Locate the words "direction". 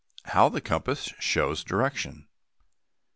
1.63-2.25